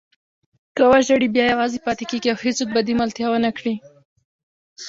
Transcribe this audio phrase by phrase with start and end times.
[0.75, 3.75] که وژاړې بیا یوازې پاتې کېږې او هېڅوک به دې ملتیا ونه کړي.